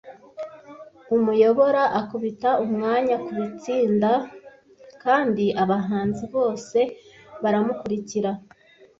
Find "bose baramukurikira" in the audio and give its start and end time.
6.35-8.31